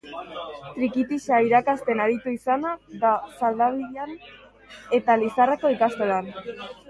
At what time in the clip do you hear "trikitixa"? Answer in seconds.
0.77-1.39